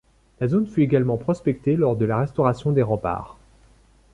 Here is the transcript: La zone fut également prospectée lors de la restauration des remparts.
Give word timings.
La 0.39 0.47
zone 0.47 0.65
fut 0.65 0.81
également 0.81 1.17
prospectée 1.17 1.75
lors 1.75 1.95
de 1.95 2.05
la 2.05 2.17
restauration 2.17 2.71
des 2.71 2.81
remparts. 2.81 3.37